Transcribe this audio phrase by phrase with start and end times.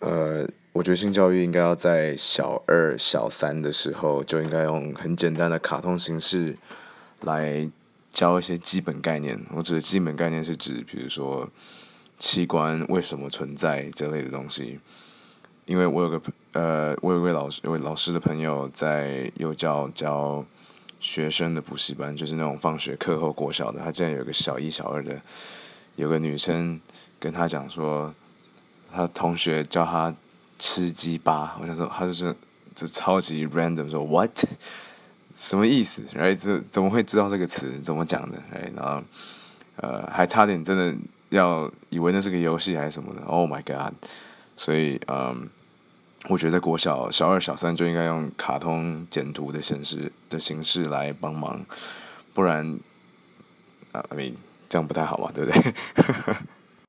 [0.00, 6.56] 呃，我觉得性教育应该要在小二、小三的时候就应该用很简单的卡通形式
[7.20, 7.68] 来
[8.10, 9.38] 教一些基本概念。
[9.54, 11.46] 我指的基本概念是指，比如说
[12.18, 14.80] 器官为什么存在这类的东西。
[15.66, 16.22] 因为我有个
[16.52, 20.42] 呃，我有位老师，有位老师的朋友在幼教教
[20.98, 23.78] 学生的补习班，就是那种放学课后国小的。
[23.78, 25.20] 他竟然有个小一、小二的，
[25.96, 26.80] 有个女生
[27.18, 28.14] 跟他讲说。
[28.92, 30.14] 他同学叫他
[30.58, 32.34] 吃鸡巴，我想说他就是
[32.74, 34.30] 这超级 random 说 what
[35.36, 39.02] 什么意思哎这怎么会知道这个词怎么讲的哎然后
[39.76, 40.94] 呃还差点真的
[41.30, 43.94] 要以为那是个游戏还是什么的？Oh my god！
[44.56, 45.48] 所以嗯，
[46.28, 51.64] 我觉得在国小小二小三就应该用卡通简图的形式的形式来帮忙，
[52.34, 52.78] 不然
[53.92, 54.34] 啊 I mean
[54.68, 55.74] 这样不太好嘛，对不对？